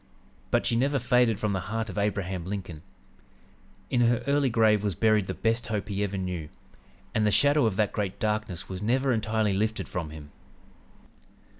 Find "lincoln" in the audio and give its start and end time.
2.43-2.81